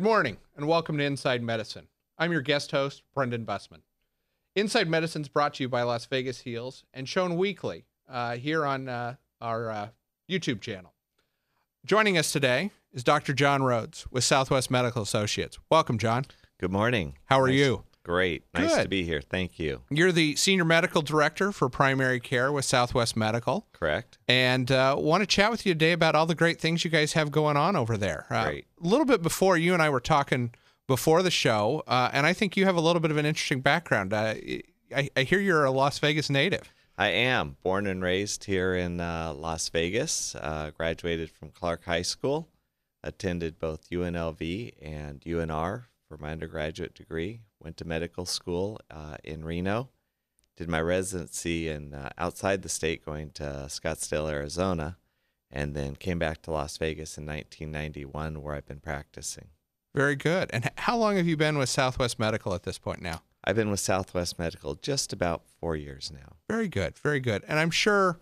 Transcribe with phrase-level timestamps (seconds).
[0.00, 1.86] Good morning and welcome to Inside Medicine.
[2.16, 3.82] I'm your guest host, Brendan Bussman.
[4.56, 8.64] Inside Medicine is brought to you by Las Vegas Heals and shown weekly uh, here
[8.64, 9.88] on uh, our uh,
[10.26, 10.94] YouTube channel.
[11.84, 13.34] Joining us today is Dr.
[13.34, 15.58] John Rhodes with Southwest Medical Associates.
[15.68, 16.24] Welcome, John.
[16.58, 17.18] Good morning.
[17.26, 17.84] How are Nice- you?
[18.10, 18.42] Great.
[18.54, 18.82] Nice Good.
[18.82, 19.20] to be here.
[19.20, 19.82] Thank you.
[19.88, 23.68] You're the Senior Medical Director for Primary Care with Southwest Medical.
[23.72, 24.18] Correct.
[24.26, 27.12] and uh, want to chat with you today about all the great things you guys
[27.12, 28.26] have going on over there.
[28.28, 28.66] Uh, Great.
[28.82, 30.52] A little bit before you and I were talking
[30.88, 33.60] before the show, uh, and I think you have a little bit of an interesting
[33.60, 34.12] background.
[34.12, 34.34] Uh,
[34.92, 36.72] I, I hear you're a Las Vegas native.
[36.98, 40.34] I am born and raised here in uh, Las Vegas.
[40.34, 42.48] Uh, graduated from Clark High School.
[43.04, 47.42] Attended both UNLV and UNR for my undergraduate degree.
[47.62, 49.90] Went to medical school uh, in Reno.
[50.56, 54.98] Did my residency in uh, outside the state, going to Scottsdale, Arizona,
[55.52, 59.50] and then came back to Las Vegas in 1991, where I've been practicing.
[59.94, 60.50] Very good.
[60.52, 63.22] And how long have you been with Southwest Medical at this point now?
[63.44, 66.36] I've been with Southwest Medical just about four years now.
[66.48, 66.98] Very good.
[66.98, 67.44] Very good.
[67.46, 68.18] And I'm sure,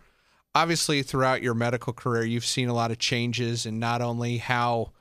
[0.54, 4.92] obviously, throughout your medical career, you've seen a lot of changes in not only how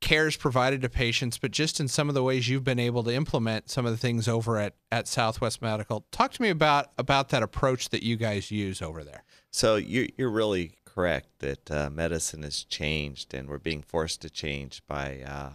[0.00, 3.02] care is provided to patients, but just in some of the ways you've been able
[3.04, 6.04] to implement some of the things over at, at Southwest Medical.
[6.10, 9.24] Talk to me about about that approach that you guys use over there.
[9.50, 14.30] So you, you're really correct that uh, medicine has changed, and we're being forced to
[14.30, 15.50] change by uh,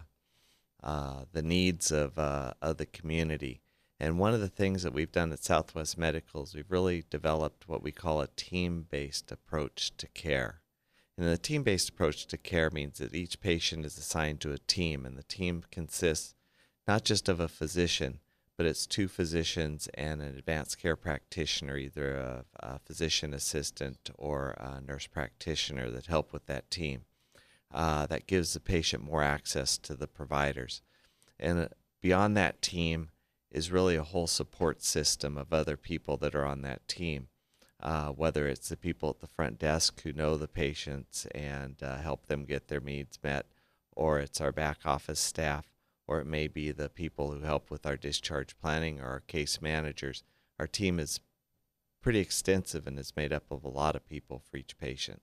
[0.84, 3.62] uh, the needs of uh, of the community.
[4.02, 7.67] And one of the things that we've done at Southwest Medical is we've really developed
[7.67, 10.62] what we call a team-based approach to care.
[11.20, 15.05] And the team-based approach to care means that each patient is assigned to a team,
[15.05, 16.33] and the team consists
[16.88, 18.21] not just of a physician,
[18.55, 24.52] but it's two physicians and an advanced care practitioner, either a, a physician assistant or
[24.52, 27.02] a nurse practitioner that help with that team.
[27.70, 30.82] Uh, that gives the patient more access to the providers.
[31.38, 31.67] And uh,
[32.02, 33.10] beyond that team
[33.52, 37.27] is really a whole support system of other people that are on that team.
[37.82, 41.98] Uh, whether it's the people at the front desk who know the patients and uh,
[41.98, 43.45] help them get their needs met,
[43.95, 45.67] or it's our back office staff,
[46.06, 49.62] or it may be the people who help with our discharge planning or our case
[49.62, 50.23] managers.
[50.60, 51.22] Our team is
[52.02, 55.22] pretty extensive and is made up of a lot of people for each patient.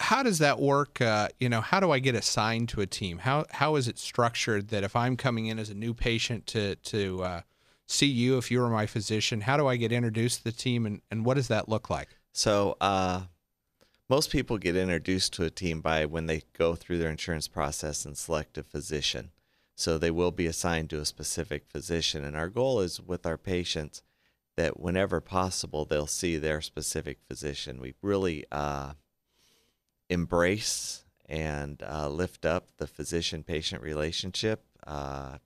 [0.00, 1.00] How does that work?
[1.00, 3.18] Uh, you know, how do I get assigned to a team?
[3.18, 6.74] How how is it structured that if I'm coming in as a new patient to
[6.74, 7.40] to uh,
[7.92, 10.86] see you, if you were my physician, how do I get introduced to the team,
[10.86, 12.08] and, and what does that look like?
[12.32, 13.22] So, uh,
[14.08, 18.04] most people get introduced to a team by when they go through their insurance process
[18.04, 19.30] and select a physician.
[19.74, 22.24] So, they will be assigned to a specific physician.
[22.24, 24.02] And our goal is with our patients
[24.56, 27.80] that whenever possible, they'll see their specific physician.
[27.80, 28.94] We really uh,
[30.08, 34.64] embrace and uh, lift up the physician patient relationship.
[34.86, 35.38] Uh,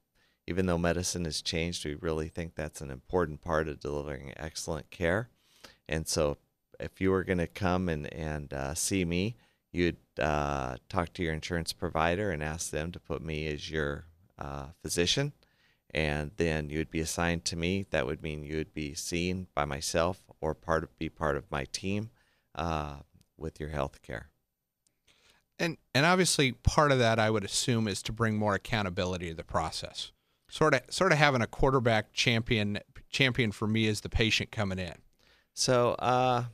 [0.47, 4.91] even though medicine has changed, we really think that's an important part of delivering excellent
[4.91, 5.29] care.
[5.89, 6.39] And so,
[6.79, 9.37] if you were going to come and, and uh, see me,
[9.73, 14.06] you'd uh, talk to your insurance provider and ask them to put me as your
[14.39, 15.33] uh, physician.
[15.93, 17.87] And then you'd be assigned to me.
[17.91, 21.51] That would mean you would be seen by myself or part of, be part of
[21.51, 22.11] my team
[22.55, 22.97] uh,
[23.37, 24.29] with your health care.
[25.59, 29.35] And and obviously part of that I would assume is to bring more accountability to
[29.35, 30.12] the process.
[30.49, 32.79] Sort of sort of having a quarterback champion
[33.11, 34.95] champion for me is the patient coming in.
[35.55, 36.45] So, uh,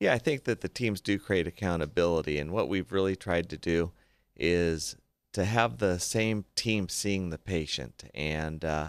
[0.00, 2.38] yeah, I think that the teams do create accountability.
[2.38, 3.92] And what we've really tried to do
[4.36, 4.96] is
[5.32, 8.04] to have the same team seeing the patient.
[8.14, 8.88] And uh,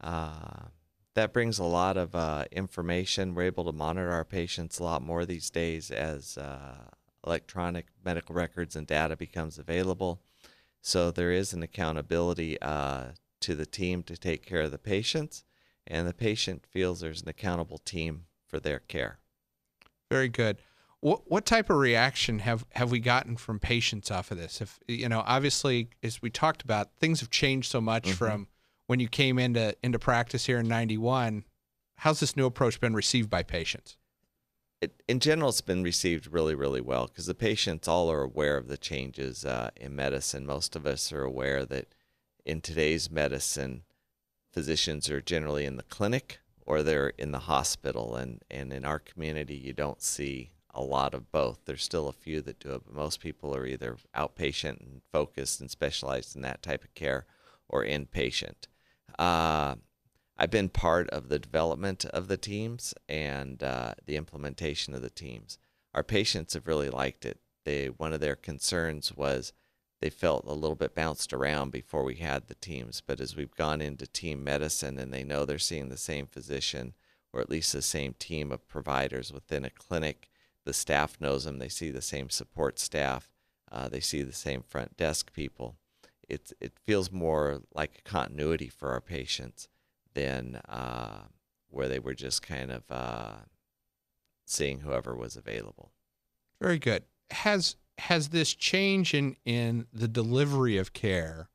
[0.00, 0.66] uh,
[1.14, 3.34] that brings a lot of uh, information.
[3.34, 6.90] We're able to monitor our patients a lot more these days as uh,
[7.26, 10.20] electronic medical records and data becomes available.
[10.80, 15.44] So there is an accountability uh, to the team to take care of the patients,
[15.86, 19.18] and the patient feels there's an accountable team for their care.
[20.10, 20.58] Very good.
[21.00, 24.60] What what type of reaction have have we gotten from patients off of this?
[24.60, 28.14] If you know, obviously, as we talked about, things have changed so much Mhm.
[28.14, 28.48] from
[28.86, 31.44] when you came into into practice here in '91.
[31.96, 33.96] How's this new approach been received by patients?
[34.80, 38.56] It, in general, it's been received really, really well because the patients all are aware
[38.56, 40.44] of the changes uh, in medicine.
[40.44, 41.94] Most of us are aware that
[42.44, 43.82] in today's medicine,
[44.52, 48.98] physicians are generally in the clinic or they're in the hospital, and, and in our
[48.98, 51.60] community, you don't see a lot of both.
[51.64, 55.60] There's still a few that do it, but most people are either outpatient and focused
[55.60, 57.26] and specialized in that type of care
[57.68, 58.68] or inpatient.
[59.18, 59.74] Uh,
[60.38, 65.10] I've been part of the development of the teams and uh, the implementation of the
[65.10, 65.58] teams.
[65.94, 67.38] Our patients have really liked it.
[67.64, 69.52] They one of their concerns was
[70.02, 73.00] they felt a little bit bounced around before we had the teams.
[73.00, 76.94] But as we've gone into team medicine and they know they're seeing the same physician
[77.32, 80.28] or at least the same team of providers within a clinic,
[80.64, 81.60] the staff knows them.
[81.60, 83.30] They see the same support staff.
[83.70, 85.76] Uh, they see the same front desk people.
[86.28, 89.68] It, it feels more like a continuity for our patients
[90.14, 91.26] than uh,
[91.70, 93.32] where they were just kind of uh,
[94.46, 95.92] seeing whoever was available.
[96.60, 97.04] Very good.
[97.30, 101.48] Has has this change in in the delivery of care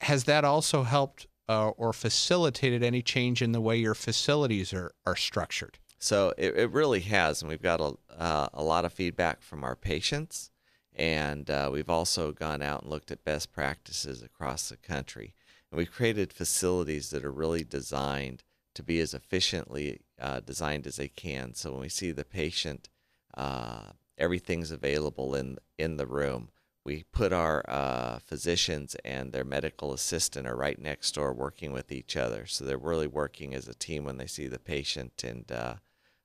[0.00, 4.92] has that also helped uh, or facilitated any change in the way your facilities are
[5.04, 5.78] are structured?
[5.98, 9.64] So it, it really has, and we've got a uh, a lot of feedback from
[9.64, 10.50] our patients,
[10.94, 15.34] and uh, we've also gone out and looked at best practices across the country,
[15.70, 18.42] and we've created facilities that are really designed
[18.74, 21.54] to be as efficiently uh, designed as they can.
[21.54, 22.90] So when we see the patient,
[23.34, 26.50] uh, everything's available in in the room.
[26.84, 31.90] We put our uh, physicians and their medical assistant are right next door working with
[31.90, 32.46] each other.
[32.46, 35.74] So they're really working as a team when they see the patient and uh,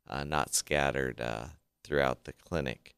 [0.08, 1.46] uh, not scattered uh,
[1.84, 2.94] throughout the clinic.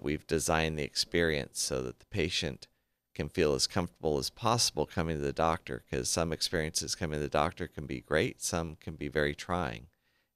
[0.00, 2.68] we've designed the experience so that the patient
[3.14, 7.22] can feel as comfortable as possible coming to the doctor because some experiences coming to
[7.22, 9.86] the doctor can be great, some can be very trying,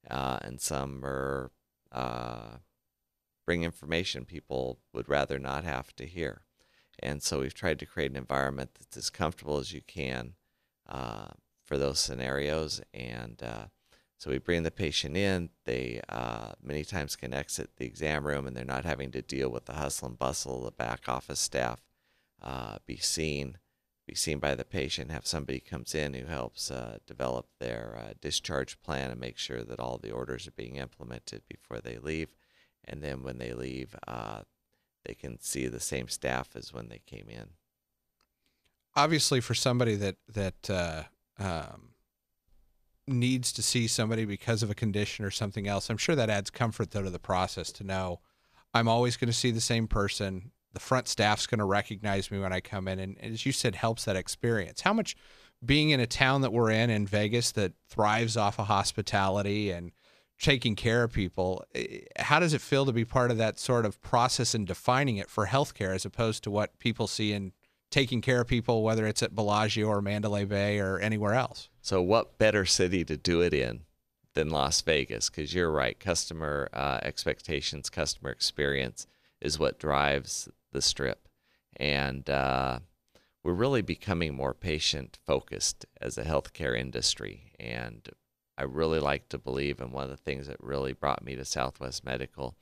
[0.09, 1.51] uh, and some are
[1.91, 2.57] uh,
[3.47, 6.41] bring information people would rather not have to hear.
[6.99, 10.33] And so we've tried to create an environment that's as comfortable as you can
[10.87, 11.29] uh,
[11.63, 12.81] for those scenarios.
[12.93, 13.67] And uh,
[14.17, 15.49] so we bring the patient in.
[15.63, 19.49] They uh, many times can exit the exam room and they're not having to deal
[19.49, 21.79] with the hustle and bustle of the back office staff
[22.41, 23.59] uh, be seen,
[24.05, 25.09] be seen by the patient.
[25.09, 29.63] Have somebody comes in who helps uh, develop their uh, discharge plan and make sure
[29.63, 32.35] that all the orders are being implemented before they leave,
[32.87, 34.41] and then when they leave, uh,
[35.05, 37.49] they can see the same staff as when they came in.
[38.95, 41.03] Obviously, for somebody that that uh,
[41.39, 41.89] um,
[43.07, 46.49] needs to see somebody because of a condition or something else, I'm sure that adds
[46.49, 48.19] comfort though to the process to know
[48.73, 52.37] I'm always going to see the same person the front staff's going to recognize me
[52.37, 54.81] when I come in, and as you said, helps that experience.
[54.81, 55.15] How much
[55.65, 59.91] being in a town that we're in in Vegas that thrives off of hospitality and
[60.39, 63.85] taking care of people, eh, how does it feel to be part of that sort
[63.85, 67.51] of process and defining it for healthcare as opposed to what people see in
[67.89, 71.69] taking care of people, whether it's at Bellagio or Mandalay Bay or anywhere else?
[71.81, 73.81] So, what better city to do it in
[74.33, 75.29] than Las Vegas?
[75.29, 79.07] Because you're right, customer uh, expectations, customer experience
[79.41, 81.27] is what drives the strip.
[81.77, 82.79] And uh,
[83.43, 87.53] we're really becoming more patient focused as a healthcare industry.
[87.59, 88.09] And
[88.57, 91.45] I really like to believe, and one of the things that really brought me to
[91.45, 92.55] Southwest Medical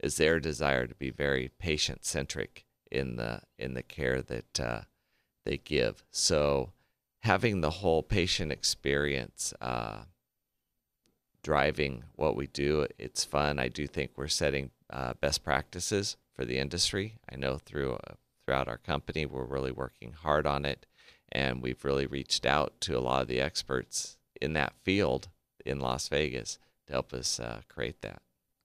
[0.00, 4.80] is their desire to be very patient centric in the in the care that uh,
[5.44, 6.04] they give.
[6.10, 6.70] So
[7.20, 10.04] having the whole patient experience uh,
[11.42, 13.58] driving what we do, it's fun.
[13.58, 17.18] I do think we're setting uh, best practices for the industry.
[17.30, 18.14] I know through uh,
[18.44, 20.86] throughout our company, we're really working hard on it,
[21.30, 25.28] and we've really reached out to a lot of the experts in that field
[25.64, 28.22] in Las Vegas to help us uh, create that.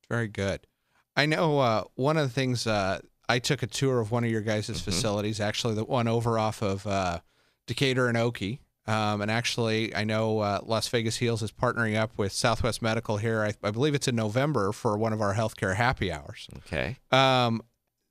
[0.10, 0.68] Very good.
[1.16, 4.32] I know uh, one of the things uh, I took a tour of one of
[4.32, 4.80] your guys' mm-hmm.
[4.80, 7.20] facilities, actually the one over off of uh,
[7.68, 8.62] Decatur and Oakey.
[8.88, 13.18] Um, and actually, I know uh, Las Vegas Heals is partnering up with Southwest Medical
[13.18, 13.44] here.
[13.44, 16.48] I, I, believe it's in November for one of our healthcare happy hours.
[16.58, 16.98] Okay.
[17.12, 17.62] Um,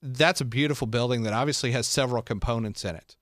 [0.00, 3.16] that's a beautiful building that obviously has several components in it.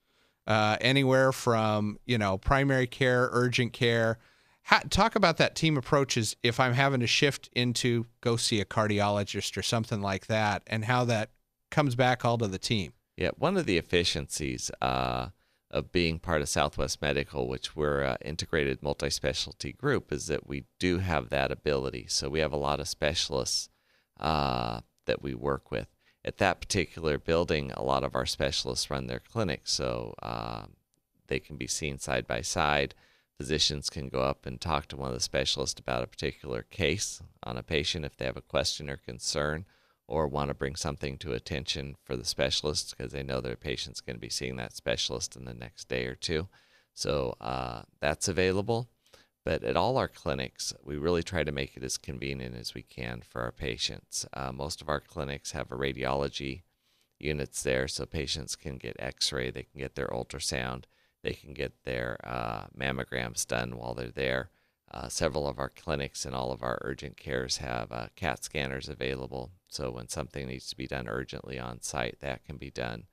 [0.45, 4.19] Uh, anywhere from you know primary care, urgent care.
[4.67, 8.65] Ha- talk about that team approaches if I'm having to shift into go see a
[8.65, 11.31] cardiologist or something like that, and how that
[11.71, 12.93] comes back all to the team.
[13.15, 14.71] Yeah, one of the efficiencies.
[14.81, 15.29] Uh,
[15.69, 20.47] of being part of Southwest Medical, which we're an integrated multi specialty group, is that
[20.47, 22.05] we do have that ability.
[22.07, 23.69] So we have a lot of specialists
[24.19, 25.87] uh, that we work with.
[26.23, 30.65] At that particular building, a lot of our specialists run their clinics, so uh,
[31.27, 32.95] they can be seen side by side.
[33.37, 37.21] Physicians can go up and talk to one of the specialists about a particular case
[37.43, 39.65] on a patient if they have a question or concern
[40.07, 44.01] or want to bring something to attention for the specialist because they know their patient's
[44.01, 46.47] going to be seeing that specialist in the next day or two.
[46.93, 48.89] So uh, that's available.
[49.45, 52.81] But at all our clinics, we really try to make it as convenient as we
[52.81, 54.25] can for our patients.
[54.33, 56.63] Uh, most of our clinics have a radiology
[57.19, 60.83] units there so patients can get x-ray they can get their ultrasound
[61.27, 64.49] they can get their uh, mammograms done while they're there
[64.91, 68.87] uh, several of our clinics and all of our urgent cares have uh, CAT scanners
[68.87, 69.51] available.
[69.67, 73.03] So when something needs to be done urgently on site, that can be done.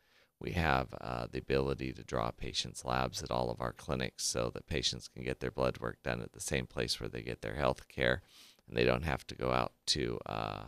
[0.40, 4.50] we have uh, the ability to draw patients' labs at all of our clinics so
[4.52, 7.40] that patients can get their blood work done at the same place where they get
[7.40, 8.20] their health care
[8.68, 10.64] and they don't have to go out to uh,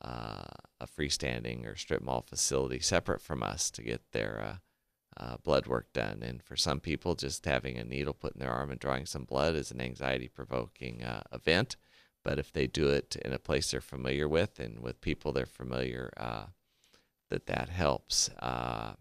[0.00, 0.44] uh,
[0.80, 4.58] a freestanding or strip mall facility separate from us to get their
[5.16, 6.22] uh, blood work done.
[6.22, 9.24] And for some people, just having a needle put in their arm and drawing some
[9.24, 11.76] blood is an anxiety provoking uh, event.
[12.22, 15.46] But if they do it in a place they're familiar with and with people they're
[15.46, 16.46] familiar, uh,
[17.30, 18.30] that that helps.
[18.38, 18.94] Uh,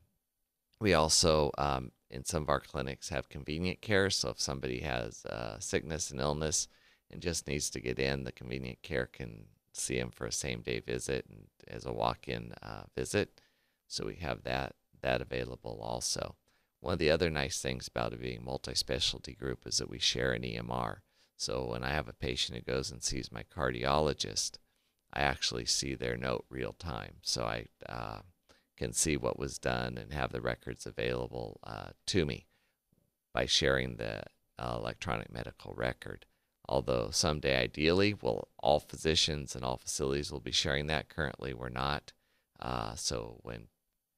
[0.80, 4.10] we also, um, in some of our clinics, have convenient care.
[4.10, 6.68] So if somebody has uh, sickness and illness
[7.10, 10.62] and just needs to get in, the convenient care can see them for a same
[10.62, 13.42] day visit and as a walk in uh, visit.
[13.88, 16.36] So we have that that available also.
[16.80, 20.00] One of the other nice things about it being multi specialty group is that we
[20.00, 20.98] share an EMR.
[21.38, 24.58] So when I have a patient who goes and sees my cardiologist,
[25.14, 27.16] I actually see their note real time.
[27.22, 28.20] So I uh,
[28.78, 32.48] can see what was done and have the records available uh, to me
[33.34, 34.24] by sharing the
[34.60, 36.26] uh, electronic medical record.
[36.68, 41.10] Although someday, ideally, will all physicians and all facilities will be sharing that.
[41.10, 42.14] Currently, we're not.
[42.60, 43.68] Uh, so when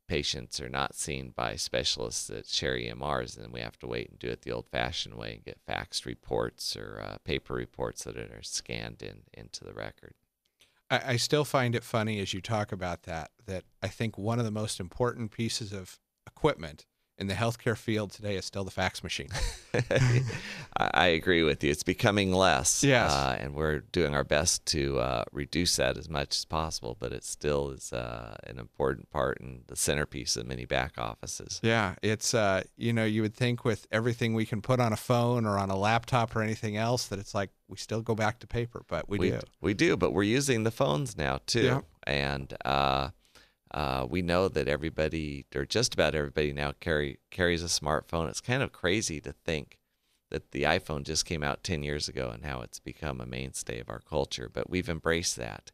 [0.08, 4.20] patients are not seen by specialists that share EMRs, then we have to wait and
[4.20, 8.42] do it the old-fashioned way and get faxed reports or uh, paper reports that are
[8.42, 10.14] scanned in into the record.
[10.90, 13.32] I, I still find it funny as you talk about that.
[13.46, 16.86] That I think one of the most important pieces of equipment
[17.18, 19.30] in the healthcare field today is still the fax machine.
[20.78, 21.72] I agree with you.
[21.72, 22.84] It's becoming less.
[22.84, 23.12] Yes.
[23.12, 27.14] Uh, and we're doing our best to uh, reduce that as much as possible, but
[27.14, 31.60] it still is uh, an important part and the centerpiece of many back offices.
[31.64, 31.96] Yeah.
[32.02, 35.46] It's, uh, you know, you would think with everything we can put on a phone
[35.46, 38.48] or on a laptop or anything else that it's like we still go back to
[38.48, 39.40] paper, but we, we do.
[39.62, 41.64] We do, but we're using the phones now too.
[41.64, 41.82] Yeah.
[42.06, 42.54] And,
[43.72, 48.30] uh, we know that everybody, or just about everybody now, carry carries a smartphone.
[48.30, 49.78] It's kind of crazy to think
[50.30, 53.80] that the iPhone just came out 10 years ago and how it's become a mainstay
[53.80, 54.50] of our culture.
[54.52, 55.72] But we've embraced that,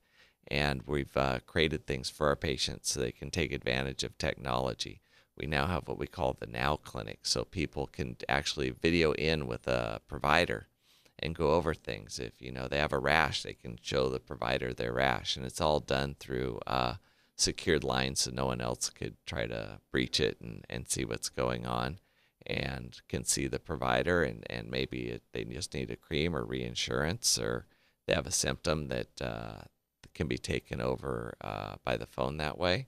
[0.48, 5.02] and we've uh, created things for our patients so they can take advantage of technology.
[5.38, 9.48] We now have what we call the Now Clinic, so people can actually video in
[9.48, 10.68] with a provider
[11.20, 12.20] and go over things.
[12.20, 15.46] If you know they have a rash, they can show the provider their rash, and
[15.46, 16.60] it's all done through.
[16.68, 16.96] Uh,
[17.38, 21.30] secured line so no one else could try to breach it and, and see what's
[21.30, 22.00] going on
[22.46, 26.44] and can see the provider and, and maybe it, they just need a cream or
[26.44, 27.66] reinsurance or
[28.08, 29.62] they have a symptom that uh,
[30.14, 32.88] can be taken over uh, by the phone that way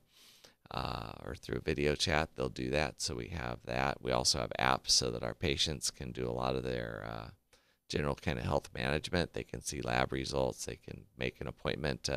[0.73, 3.01] uh, or through video chat they'll do that.
[3.01, 4.01] So we have that.
[4.01, 7.29] We also have apps so that our patients can do a lot of their uh,
[7.89, 9.33] general kind of health management.
[9.33, 10.65] They can see lab results.
[10.65, 12.09] They can make an appointment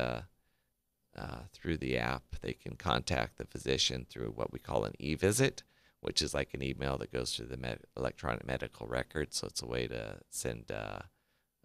[1.17, 2.23] uh, through the app.
[2.41, 5.63] They can contact the physician through what we call an e-visit,
[6.01, 9.33] which is like an email that goes through the med- electronic medical record.
[9.33, 10.99] So it's a way to send uh,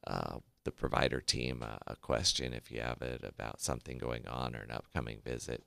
[0.07, 4.55] uh, the provider team a, a, question if you have it about something going on
[4.55, 5.65] or an upcoming visit.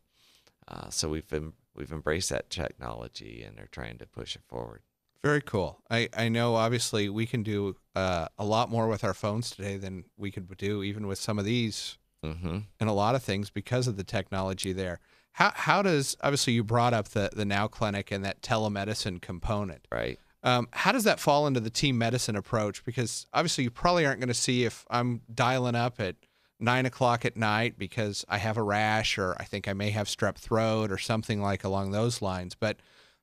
[0.68, 4.82] Uh, so we've been, we've embraced that technology and are trying to push it forward.
[5.22, 5.82] Very cool.
[5.90, 9.78] I, I know obviously we can do uh, a lot more with our phones today
[9.78, 11.98] than we could do even with some of these
[12.34, 12.58] mm-hmm.
[12.80, 15.00] and a lot of things because of the technology there.
[15.34, 19.88] How how does obviously you brought up the the Now Clinic and that telemedicine component,
[19.92, 20.18] right?
[20.44, 22.86] Um, how does that fall into the team medicine approach?
[22.86, 26.16] Because obviously you probably aren't going to see if I'm dialing up at
[26.60, 30.08] nine o'clock at night because I have a rash or I think I may have
[30.08, 32.56] strep throat or something like along those lines.
[32.56, 32.78] But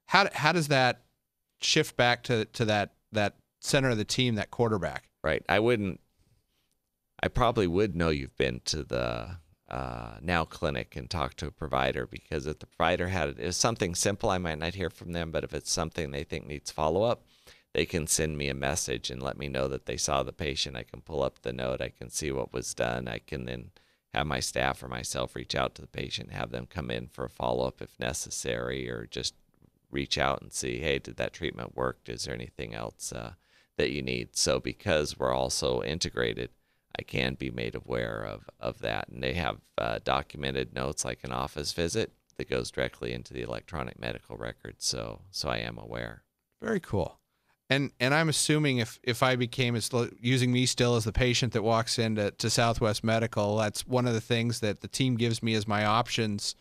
[0.07, 1.03] how how does that
[1.61, 5.09] shift back to to that that center of the team, that quarterback?
[5.23, 5.45] Right.
[5.49, 6.01] I wouldn't
[7.23, 9.37] I probably would know you've been to the
[9.71, 13.57] uh, now clinic and talked to a provider because if the provider had it is
[13.57, 15.31] something simple, I might not hear from them.
[15.31, 17.25] But if it's something they think needs follow up,
[17.73, 20.77] they can send me a message and let me know that they saw the patient.
[20.77, 21.81] I can pull up the note.
[21.81, 23.09] I can see what was done.
[23.09, 23.71] I can then
[24.13, 27.25] have my staff or myself reach out to the patient, have them come in for
[27.25, 29.35] a follow up if necessary, or just
[29.91, 32.01] reach out and see, hey, did that treatment work?
[32.07, 33.33] Is there anything else uh,
[33.77, 34.37] that you need?
[34.37, 36.51] So because we're also integrated
[36.99, 39.09] I can be made aware of, of that.
[39.09, 43.43] And they have uh, documented notes like an office visit that goes directly into the
[43.43, 44.77] electronic medical record.
[44.79, 46.23] So, so I am aware.
[46.61, 47.19] Very cool.
[47.71, 49.89] And and I'm assuming if if I became as
[50.21, 54.13] using me still as the patient that walks into to Southwest Medical, that's one of
[54.13, 56.55] the things that the team gives me as my options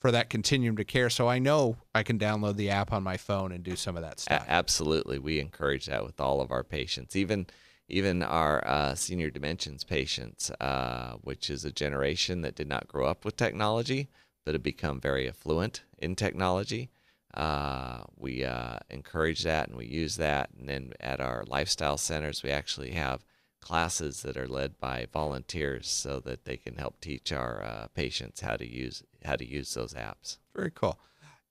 [0.00, 1.08] for that continuum to care.
[1.08, 4.02] So I know I can download the app on my phone and do some of
[4.02, 4.44] that stuff.
[4.44, 7.14] A- absolutely, we encourage that with all of our patients.
[7.14, 7.46] Even
[7.88, 13.06] even our uh, senior dimensions patients, uh, which is a generation that did not grow
[13.06, 14.08] up with technology,
[14.44, 16.90] but have become very affluent in technology.
[17.36, 20.50] uh, we uh, encourage that and we use that.
[20.58, 23.24] And then at our lifestyle centers, we actually have
[23.60, 28.40] classes that are led by volunteers so that they can help teach our uh, patients
[28.40, 30.38] how to use how to use those apps.
[30.54, 30.98] Very cool.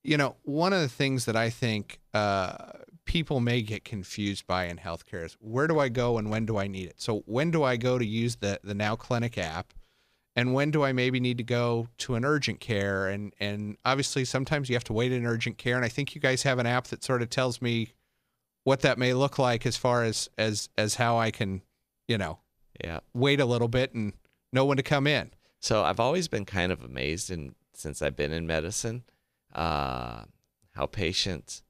[0.05, 2.57] You know, one of the things that I think uh,
[3.05, 6.57] people may get confused by in healthcare is where do I go and when do
[6.57, 7.01] I need it?
[7.01, 9.73] So when do I go to use the the Now Clinic app?
[10.35, 13.07] and when do I maybe need to go to an urgent care?
[13.07, 15.75] And and obviously sometimes you have to wait in urgent care.
[15.75, 17.93] And I think you guys have an app that sort of tells me
[18.63, 21.61] what that may look like as far as as as how I can,
[22.07, 22.39] you know,
[22.83, 24.13] yeah, wait a little bit and
[24.51, 25.31] know when to come in.
[25.59, 29.03] So I've always been kind of amazed, and since I've been in medicine,
[29.55, 30.25] uh,
[30.73, 31.63] how patients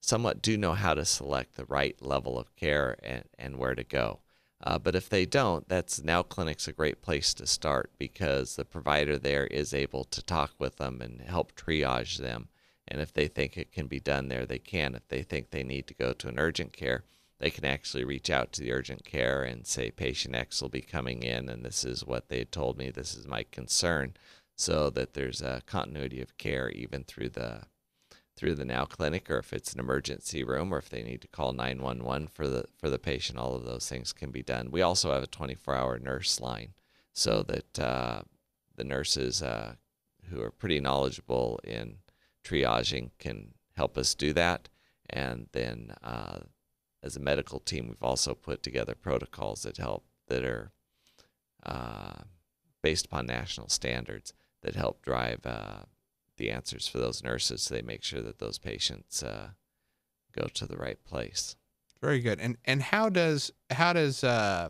[0.00, 3.84] somewhat do know how to select the right level of care and, and where to
[3.84, 4.20] go.
[4.60, 8.64] Uh, but if they don't, that's now clinic's a great place to start because the
[8.64, 12.48] provider there is able to talk with them and help triage them.
[12.88, 14.94] And if they think it can be done there, they can.
[14.94, 17.04] If they think they need to go to an urgent care,
[17.38, 20.80] they can actually reach out to the urgent care and say, patient X will be
[20.80, 24.14] coming in, and this is what they told me, this is my concern,
[24.58, 27.62] so that there's a continuity of care even through the
[28.36, 31.28] through the Now Clinic, or if it's an emergency room, or if they need to
[31.28, 34.70] call 911 for the for the patient, all of those things can be done.
[34.70, 36.74] We also have a 24-hour nurse line,
[37.12, 38.22] so that uh,
[38.76, 39.74] the nurses uh,
[40.30, 41.96] who are pretty knowledgeable in
[42.44, 44.68] triaging can help us do that.
[45.10, 46.40] And then, uh,
[47.02, 50.70] as a medical team, we've also put together protocols that help that are
[51.64, 52.22] uh,
[52.82, 55.80] based upon national standards that help drive uh,
[56.36, 59.48] the answers for those nurses so they make sure that those patients uh,
[60.32, 61.56] go to the right place.
[62.00, 62.40] Very good.
[62.40, 64.68] And and how does how does uh,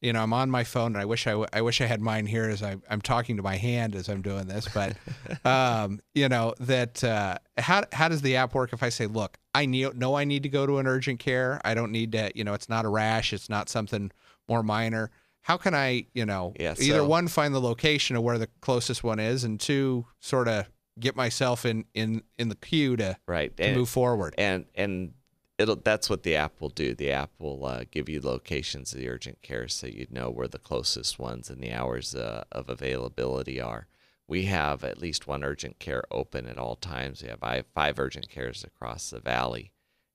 [0.00, 2.00] you know I'm on my phone and I wish I, w- I wish I had
[2.00, 4.96] mine here as I, I'm talking to my hand as I'm doing this, but
[5.44, 9.36] um, you know that uh, how how does the app work if I say, look,
[9.54, 11.60] I need, know I need to go to an urgent care.
[11.64, 14.10] I don't need to, you know, it's not a rash, it's not something
[14.48, 15.10] more minor
[15.42, 18.48] how can I, you know, yeah, so, either one find the location of where the
[18.60, 20.66] closest one is, and two sort of
[20.98, 24.34] get myself in in in the queue to right to and, move forward.
[24.36, 25.12] And and
[25.58, 26.94] it'll that's what the app will do.
[26.94, 30.48] The app will uh, give you locations of the urgent care so you know where
[30.48, 33.86] the closest ones and the hours uh, of availability are.
[34.26, 37.22] We have at least one urgent care open at all times.
[37.22, 39.72] We have five, five urgent cares across the valley,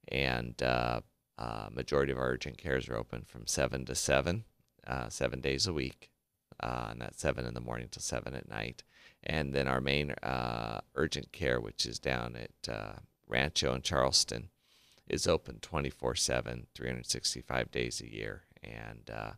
[0.08, 1.02] and uh,
[1.38, 4.44] uh, majority of our urgent cares are open from seven to seven,
[4.88, 6.10] uh, seven days a week,
[6.60, 8.84] uh, and that's seven in the morning till seven at night
[9.24, 12.94] and then our main uh, urgent care, which is down at uh,
[13.28, 14.50] Rancho in Charleston,
[15.08, 18.44] is open 24 7, 365 days a year.
[18.62, 19.32] And uh,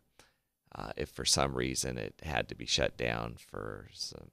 [0.74, 4.30] uh, if for some reason it had to be shut down for some,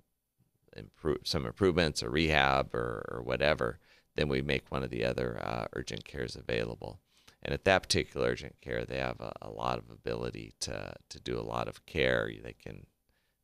[0.75, 3.79] improve, some improvements or rehab or, or whatever,
[4.15, 6.99] then we make one of the other urgent cares available.
[7.43, 11.19] And at that particular urgent care, they have a, a lot of ability to, to
[11.19, 12.31] do a lot of care.
[12.41, 12.85] They can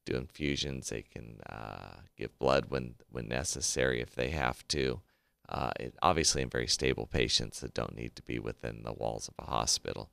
[0.06, 0.90] do infusions.
[0.90, 5.02] They can uh, give blood when when necessary if they have to.
[5.48, 9.28] Uh, it, obviously, in very stable patients that don't need to be within the walls
[9.28, 10.10] of a hospital.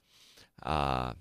[0.63, 1.13] Uh,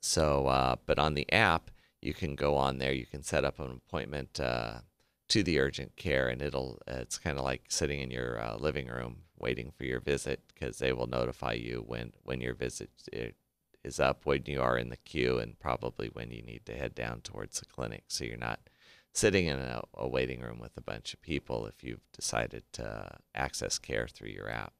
[0.00, 1.70] so, uh, but on the app,
[2.02, 2.92] you can go on there.
[2.92, 4.80] You can set up an appointment uh,
[5.28, 6.80] to the urgent care, and it'll.
[6.86, 10.78] It's kind of like sitting in your uh, living room waiting for your visit because
[10.78, 12.90] they will notify you when when your visit
[13.84, 16.94] is up when you are in the queue and probably when you need to head
[16.94, 18.04] down towards the clinic.
[18.08, 18.60] So you're not
[19.14, 23.18] sitting in a, a waiting room with a bunch of people if you've decided to
[23.34, 24.72] access care through your app.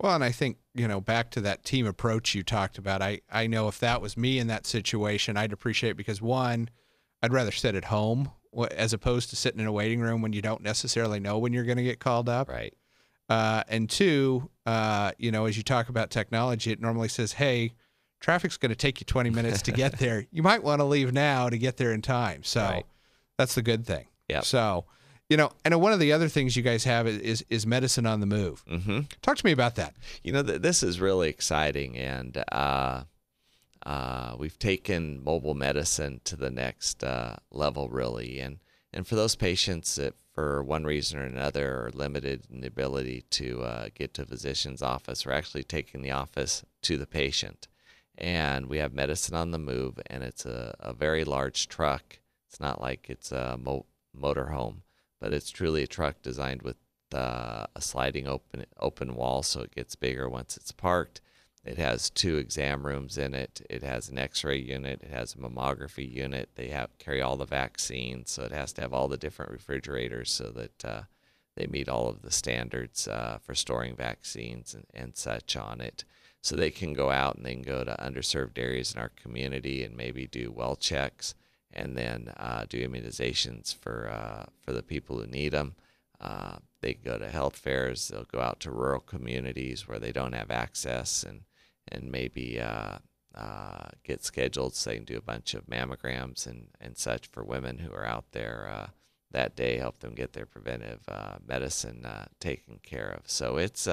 [0.00, 3.20] Well, and I think, you know, back to that team approach you talked about, I,
[3.30, 6.70] I know if that was me in that situation, I'd appreciate it because one,
[7.22, 8.30] I'd rather sit at home
[8.72, 11.64] as opposed to sitting in a waiting room when you don't necessarily know when you're
[11.64, 12.48] going to get called up.
[12.48, 12.74] Right.
[13.28, 17.74] Uh, and two, uh, you know, as you talk about technology, it normally says, hey,
[18.18, 20.26] traffic's going to take you 20 minutes to get there.
[20.32, 22.42] You might want to leave now to get there in time.
[22.42, 22.86] So right.
[23.38, 24.06] that's the good thing.
[24.28, 24.40] Yeah.
[24.40, 24.84] So,
[25.28, 28.18] you know, and one of the other things you guys have is is medicine on
[28.18, 28.64] the move.
[28.66, 29.00] Mm-hmm.
[29.22, 29.94] Talk to me about that.
[30.24, 33.04] You know, th- this is really exciting, and uh,
[33.84, 38.40] uh, we've taken mobile medicine to the next uh, level, really.
[38.40, 38.58] And
[38.92, 43.24] and for those patients that, for one reason or another, are limited in the ability
[43.30, 47.68] to uh, get to a physician's office, we're actually taking the office to the patient.
[48.18, 52.18] And we have medicine on the move and it's a, a very large truck.
[52.48, 54.82] It's not like it's a mo- motorhome
[55.20, 56.76] but it's truly a truck designed with
[57.14, 61.20] uh, a sliding open open wall so it gets bigger once it's parked
[61.64, 65.38] it has two exam rooms in it it has an x-ray unit it has a
[65.38, 69.16] mammography unit they have carry all the vaccines so it has to have all the
[69.16, 71.02] different refrigerators so that uh,
[71.60, 76.04] they meet all of the standards uh, for storing vaccines and, and such on it.
[76.42, 79.84] So they can go out and they can go to underserved areas in our community
[79.84, 81.34] and maybe do well checks
[81.72, 85.74] and then uh, do immunizations for uh, for the people who need them.
[86.18, 88.08] Uh, they go to health fairs.
[88.08, 91.42] They'll go out to rural communities where they don't have access and
[91.88, 92.98] and maybe uh,
[93.34, 97.44] uh, get scheduled so they can do a bunch of mammograms and, and such for
[97.44, 98.88] women who are out there uh,
[99.30, 99.78] that day.
[99.78, 101.00] Help them get their preventive
[101.46, 102.06] medicine
[102.40, 103.30] taken care of.
[103.30, 103.88] So it's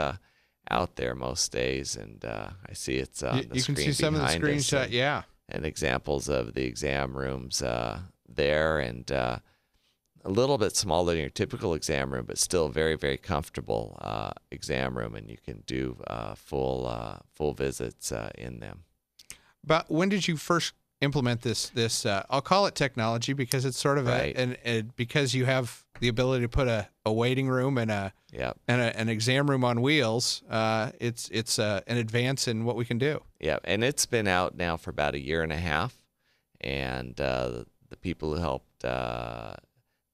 [0.70, 3.92] out there most days, and I see it's on you, the you screen can see
[3.94, 4.92] some of the screenshot.
[4.92, 9.40] Yeah and examples of the exam rooms uh, there, and uh,
[10.28, 14.32] a little bit smaller than your typical exam room, but still very, very comfortable uh,
[14.52, 18.84] exam room, and you can do uh, full uh, full visits uh, in them.
[19.64, 21.70] But when did you first implement this?
[21.70, 24.36] This I'll call it technology because it's sort of right.
[24.36, 27.90] a, and, and because you have the ability to put a, a waiting room and
[27.90, 28.58] a yep.
[28.68, 30.44] and a, an exam room on wheels.
[30.50, 33.24] Uh, it's it's uh, an advance in what we can do.
[33.40, 35.96] Yeah, and it's been out now for about a year and a half,
[36.60, 39.56] and uh, the people who helped uh,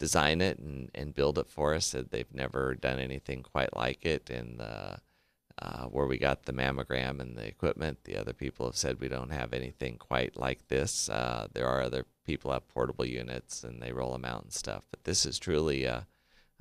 [0.03, 4.29] design it and, and build it for us they've never done anything quite like it.
[4.29, 4.97] And uh,
[5.61, 9.07] uh, where we got the mammogram and the equipment, the other people have said we
[9.07, 11.05] don't have anything quite like this.
[11.53, 14.83] there are other people have portable units and they roll them out and stuff.
[14.91, 16.05] But this is truly a,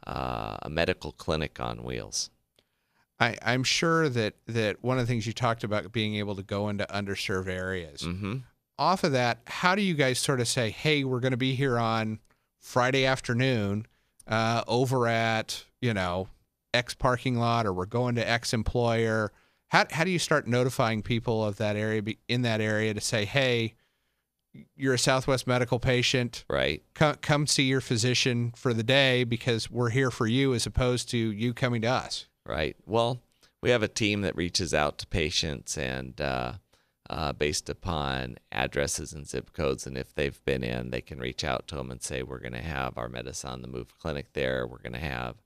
[0.06, 2.30] uh, a medical clinic on wheels.
[3.18, 6.44] I, I'm sure that, that one of the things you talked about being able to
[6.44, 8.02] go into underserved areas.
[8.02, 8.36] Mm-hmm.
[8.78, 11.56] Off of that, how do you guys sort of say, hey, we're going to be
[11.56, 12.20] here on
[12.62, 13.86] Friday afternoon
[14.26, 16.28] uh, over at, you know,
[16.72, 19.32] X parking lot or we're going to X employer?
[19.68, 23.24] How, how do you start notifying people of that area in that area to say,
[23.24, 23.74] hey,
[24.76, 26.44] you're a Southwest medical patient.
[26.48, 26.82] Right.
[26.94, 31.10] Come, come see your physician for the day because we're here for you as opposed
[31.10, 32.28] to you coming to us.
[32.46, 32.76] Right.
[32.86, 33.20] Well,
[33.62, 36.54] we have a team that reaches out to patients and uh,
[37.12, 41.44] uh, based upon addresses and zip codes, and if they've been in, they can reach
[41.44, 44.32] out to them and say, We're going to have our Medicine on the Move clinic
[44.32, 44.66] there.
[44.66, 45.36] We're going to have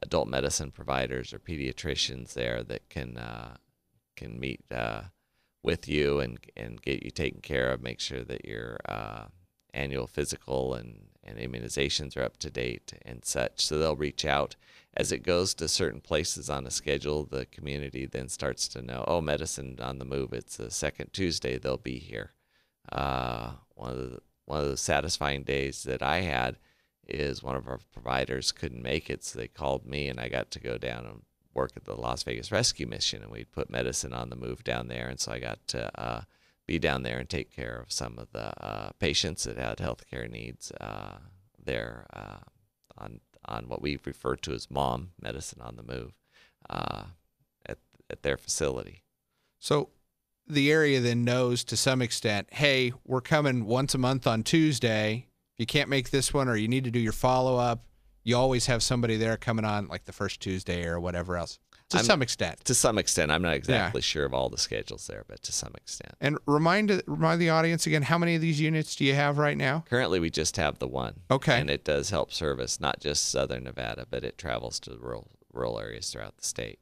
[0.00, 3.56] adult medicine providers or pediatricians there that can uh,
[4.14, 5.02] can meet uh,
[5.64, 7.82] with you and and get you taken care of.
[7.82, 9.24] Make sure that your uh,
[9.76, 13.66] annual physical and and immunizations are up to date and such.
[13.66, 14.54] So they'll reach out
[14.96, 17.24] as it goes to certain places on a schedule.
[17.24, 20.32] The community then starts to know, oh, medicine on the move.
[20.32, 21.58] It's the second Tuesday.
[21.58, 22.32] They'll be here.
[22.90, 26.58] Uh, one of the one of the satisfying days that I had
[27.08, 30.52] is one of our providers couldn't make it, so they called me, and I got
[30.52, 34.12] to go down and work at the Las Vegas Rescue Mission, and we'd put medicine
[34.12, 35.08] on the move down there.
[35.08, 36.20] And so I got to uh,
[36.66, 40.28] be down there and take care of some of the uh, patients that had healthcare
[40.30, 41.18] needs uh,
[41.62, 42.38] there uh,
[42.98, 46.12] on on what we refer to as mom medicine on the move
[46.68, 47.04] uh,
[47.64, 47.78] at
[48.10, 49.02] at their facility.
[49.58, 49.90] So
[50.48, 55.26] the area then knows to some extent, hey, we're coming once a month on Tuesday.
[55.54, 57.84] If you can't make this one or you need to do your follow up,
[58.22, 61.58] you always have somebody there coming on like the first Tuesday or whatever else.
[61.90, 62.64] To I'm, some extent.
[62.64, 64.04] To some extent, I'm not exactly yeah.
[64.04, 66.14] sure of all the schedules there, but to some extent.
[66.20, 69.56] And remind remind the audience again, how many of these units do you have right
[69.56, 69.84] now?
[69.88, 71.20] Currently, we just have the one.
[71.30, 71.60] Okay.
[71.60, 75.78] And it does help service not just Southern Nevada, but it travels to rural rural
[75.78, 76.80] areas throughout the state.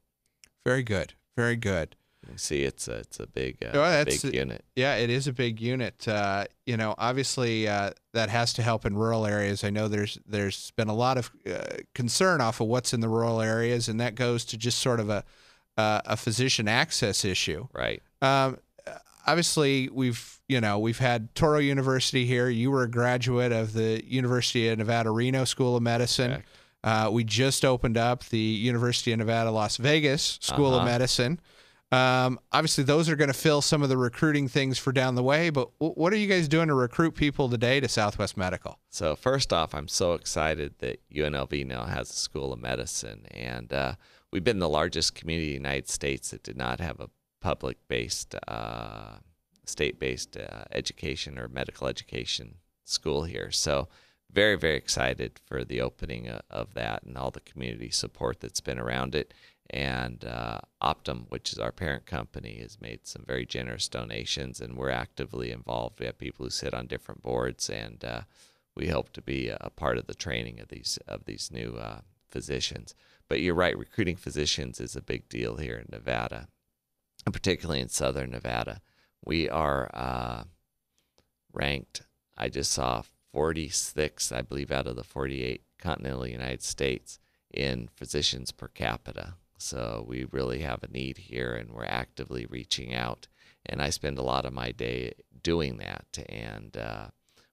[0.64, 1.12] Very good.
[1.36, 1.96] Very good.
[2.30, 4.64] You see, it's a it's a big uh, well, big unit.
[4.76, 6.06] Yeah, it is a big unit.
[6.06, 9.64] Uh, you know, obviously uh, that has to help in rural areas.
[9.64, 13.08] I know there's there's been a lot of uh, concern off of what's in the
[13.08, 15.24] rural areas, and that goes to just sort of a
[15.76, 17.68] uh, a physician access issue.
[17.72, 18.02] Right.
[18.22, 18.58] Um,
[19.26, 22.48] obviously, we've you know we've had Touro University here.
[22.48, 26.42] You were a graduate of the University of Nevada Reno School of Medicine.
[26.82, 30.80] Uh, we just opened up the University of Nevada Las Vegas School uh-huh.
[30.80, 31.40] of Medicine.
[31.92, 35.22] Um, obviously, those are going to fill some of the recruiting things for down the
[35.22, 35.50] way.
[35.50, 38.80] But w- what are you guys doing to recruit people today to Southwest Medical?
[38.90, 43.72] So first off, I'm so excited that UNLV now has a School of Medicine, and
[43.72, 43.94] uh,
[44.32, 48.34] we've been the largest community in the United States that did not have a public-based,
[48.48, 49.18] uh,
[49.64, 53.50] state-based uh, education or medical education school here.
[53.50, 53.88] So
[54.32, 58.80] very, very excited for the opening of that and all the community support that's been
[58.80, 59.32] around it
[59.70, 64.76] and uh, Optum, which is our parent company, has made some very generous donations, and
[64.76, 65.98] we're actively involved.
[65.98, 68.20] We have people who sit on different boards, and uh,
[68.74, 72.00] we hope to be a part of the training of these of these new uh,
[72.30, 72.94] physicians.
[73.28, 76.48] But you're right, recruiting physicians is a big deal here in Nevada,
[77.24, 78.80] and particularly in Southern Nevada.
[79.24, 80.44] We are uh,
[81.52, 82.02] ranked.
[82.36, 87.18] I just saw 46, I believe, out of the 48 continental United States
[87.50, 89.34] in physicians per capita.
[89.58, 93.28] So we really have a need here, and we're actively reaching out.
[93.66, 96.18] And I spend a lot of my day doing that.
[96.28, 97.06] And uh,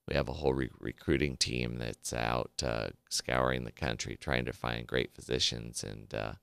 [0.08, 4.54] we have a whole re- recruiting team that's out uh, scouring the country, trying to
[4.54, 6.34] find great physicians and uh,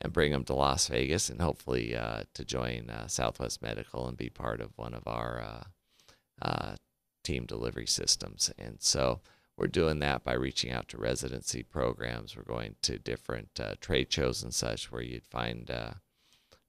[0.00, 4.16] and bring them to Las Vegas, and hopefully uh, to join uh, Southwest Medical and
[4.16, 5.64] be part of one of our
[6.40, 6.76] uh,
[7.24, 8.52] team delivery systems.
[8.58, 9.20] And so
[9.58, 12.36] we're doing that by reaching out to residency programs.
[12.36, 15.94] We're going to different uh, trade shows and such where you'd find uh,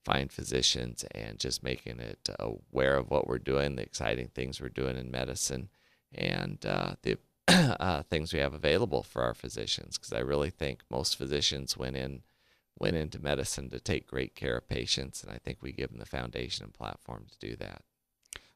[0.03, 4.69] find physicians and just making it aware of what we're doing, the exciting things we're
[4.69, 5.69] doing in medicine,
[6.15, 9.99] and uh, the uh, things we have available for our physicians.
[9.99, 12.23] Because I really think most physicians went in
[12.79, 15.99] went into medicine to take great care of patients, and I think we give them
[15.99, 17.83] the foundation and platform to do that.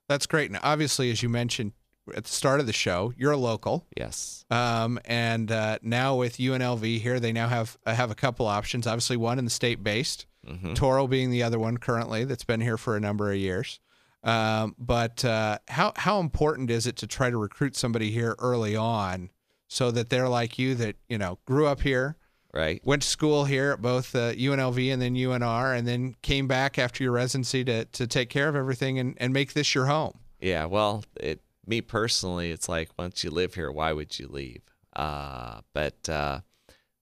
[0.07, 0.49] That's great.
[0.49, 1.73] And obviously, as you mentioned,
[2.15, 3.13] at the start of the show.
[3.17, 3.85] You're a local.
[3.97, 4.45] Yes.
[4.49, 8.87] Um, and uh, now with UNLV here, they now have uh, have a couple options.
[8.87, 10.73] Obviously, one in the state based, mm-hmm.
[10.73, 13.79] Touro being the other one currently that's been here for a number of years.
[14.23, 18.75] Um, but uh, how how important is it to try to recruit somebody here early
[18.75, 19.31] on,
[19.67, 22.15] so that they're like you that you know grew up here,
[22.53, 22.81] right?
[22.85, 26.79] Went to school here at both uh, UNLV and then UNR, and then came back
[26.79, 30.19] after your residency to to take care of everything and, and make this your home.
[30.39, 34.61] Yeah, well, it me personally, it's like once you live here, why would you leave?
[34.95, 36.41] Uh, but uh,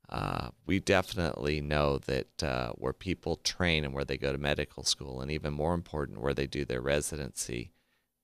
[0.10, 4.84] uh, we definitely know that uh, where people train and where they go to medical
[4.84, 7.71] school, and even more important, where they do their residency,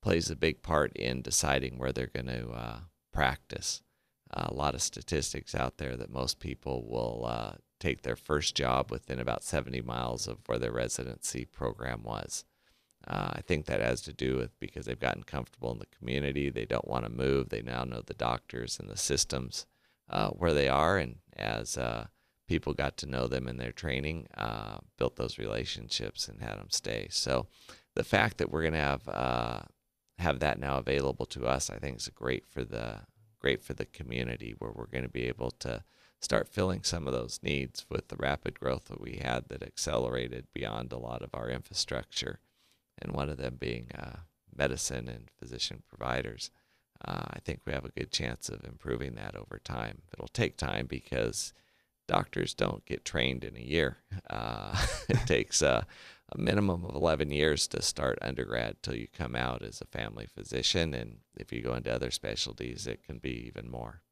[0.02, 2.80] plays a big part in deciding where they're going to uh,
[3.12, 3.82] practice.
[4.30, 8.90] a lot of statistics out there that most people will uh, take their first job
[8.90, 12.44] within about 70 miles of where their residency program was.
[13.08, 16.50] Uh, I think that has to do with because they've gotten comfortable in the community.
[16.50, 17.48] They don't want to move.
[17.48, 19.66] They now know the doctors and the systems
[20.10, 20.98] uh, where they are.
[20.98, 22.08] And as uh,
[22.46, 26.68] people got to know them in their training, uh, built those relationships and had them
[26.70, 27.08] stay.
[27.10, 27.46] So
[27.94, 29.60] the fact that we're going to have uh,
[30.18, 33.00] have that now available to us, I think, is great for the
[33.40, 35.82] great for the community where we're going to be able to
[36.20, 40.46] start filling some of those needs with the rapid growth that we had that accelerated
[40.52, 42.40] beyond a lot of our infrastructure
[43.00, 44.18] and one of them being uh,
[44.54, 46.50] medicine and physician providers.
[47.04, 50.02] Uh, I think we have a good chance of improving that over time.
[50.12, 51.52] It'll take time because
[52.08, 53.98] doctors don't get trained in a year.
[54.30, 54.76] Uh,
[55.08, 55.86] it takes a
[56.36, 60.92] minimum of 11 years to start undergrad till you come out as a family physician.
[60.92, 64.02] And if you go into other specialties, it can be even more.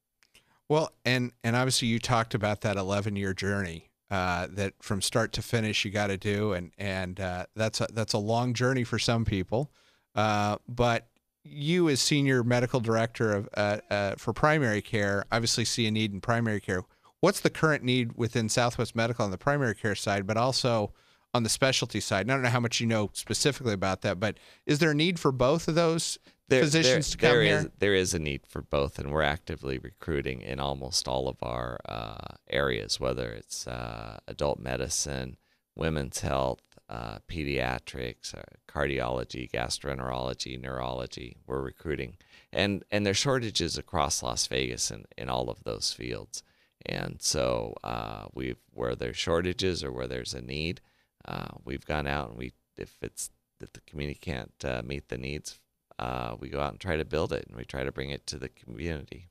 [0.68, 5.32] Well, and, and obviously you talked about that 11 year journey uh, that from start
[5.32, 8.84] to finish you got to do, and and uh, that's a, that's a long journey
[8.84, 9.70] for some people.
[10.14, 11.08] Uh, but
[11.44, 16.12] you, as senior medical director of uh, uh, for primary care, obviously see a need
[16.12, 16.82] in primary care.
[17.20, 20.92] What's the current need within Southwest Medical on the primary care side, but also
[21.34, 22.28] on the specialty side?
[22.28, 25.18] I don't know how much you know specifically about that, but is there a need
[25.18, 27.56] for both of those there, physicians there, to come there here?
[27.58, 31.36] Is, there is a need for both, and we're actively recruiting in almost all of
[31.42, 35.36] our uh, areas, whether it's uh, adult medicine,
[35.74, 41.36] women's health, uh, pediatrics, uh, cardiology, gastroenterology, neurology.
[41.46, 42.16] We're recruiting,
[42.52, 46.42] and and there's shortages across Las Vegas in, in all of those fields.
[46.84, 50.80] And so uh, we've where there's shortages or where there's a need,
[51.26, 54.52] uh, we've gone out and we if it's that the community can't
[54.84, 55.58] meet the needs
[55.98, 58.26] uh, we go out and try to build it and we try to bring it
[58.28, 59.28] to the community.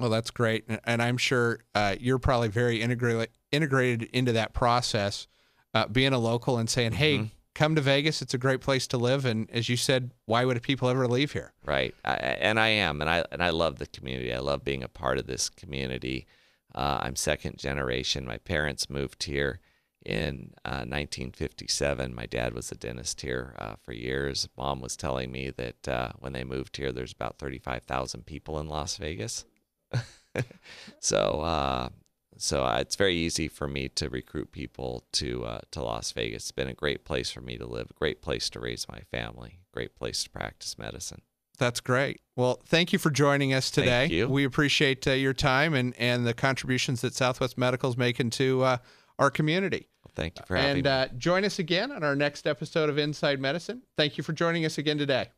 [0.00, 5.26] Well, that's great, and I'm sure uh, you're probably very integrated integrated into that process,
[5.74, 7.26] uh, being a local and saying, "Hey, mm-hmm.
[7.56, 8.22] come to Vegas.
[8.22, 11.32] It's a great place to live." And as you said, why would people ever leave
[11.32, 11.52] here?
[11.64, 14.32] Right, I, and I am, and I and I love the community.
[14.32, 16.28] I love being a part of this community.
[16.72, 18.24] Uh, I'm second generation.
[18.24, 19.58] My parents moved here
[20.08, 22.14] in uh, 1957.
[22.14, 24.48] My dad was a dentist here uh, for years.
[24.56, 28.68] Mom was telling me that uh, when they moved here, there's about 35,000 people in
[28.68, 29.44] Las Vegas.
[31.00, 31.90] so, uh,
[32.38, 36.44] so uh, it's very easy for me to recruit people to uh, to Las Vegas.
[36.44, 39.00] It's been a great place for me to live, a great place to raise my
[39.10, 41.20] family, great place to practice medicine.
[41.58, 42.20] That's great.
[42.34, 44.24] Well, thank you for joining us today.
[44.24, 48.78] We appreciate your time and, and the contributions that Southwest Medical is making to
[49.18, 49.88] our community.
[50.18, 50.90] Thank you for having and, me.
[50.90, 53.82] And uh, join us again on our next episode of Inside Medicine.
[53.96, 55.28] Thank you for joining us again today.